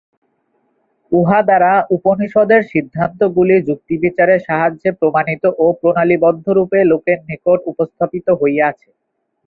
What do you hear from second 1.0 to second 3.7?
উহা দ্বারা উপনিষদের সিদ্ধান্তগুলি